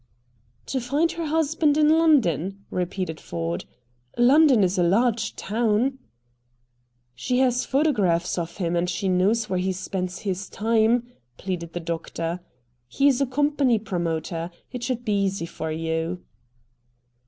"To 0.65 0.79
find 0.81 1.11
her 1.11 1.27
husband 1.27 1.77
in 1.77 1.89
London?" 1.99 2.65
repeated 2.71 3.19
Ford. 3.19 3.65
"London 4.17 4.63
is 4.63 4.79
a 4.79 4.83
large 4.83 5.35
town." 5.35 5.99
"She 7.13 7.37
has 7.37 7.67
photographs 7.67 8.35
of 8.39 8.57
him 8.57 8.75
and 8.75 8.89
she 8.89 9.07
knows 9.07 9.47
where 9.47 9.59
he 9.59 9.71
spends 9.71 10.21
his 10.21 10.49
time," 10.49 11.05
pleaded 11.37 11.73
the 11.73 11.79
doctor. 11.79 12.39
"He 12.87 13.07
is 13.07 13.21
a 13.21 13.27
company 13.27 13.77
promoter. 13.77 14.49
It 14.71 14.81
should 14.81 15.05
be 15.05 15.21
easy 15.25 15.45
for 15.45 15.71
you." 15.71 16.23